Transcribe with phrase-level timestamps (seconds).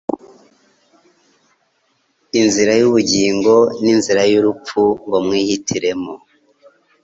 [2.39, 6.13] inzira y ubugingo n inzira y urupfu ngo mwihitiremo